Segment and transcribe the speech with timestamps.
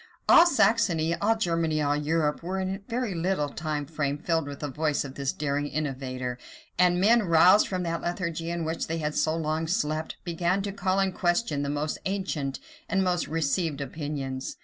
[0.27, 4.67] All Saxony, all Germany, all Europe, were in a very little time filled with the
[4.67, 6.39] voice of this daring innovator;
[6.79, 10.71] and men, roused from that lethargy in which they had so long slept, began to
[10.71, 12.59] call in question the most ancient
[12.89, 14.55] and most received opinions.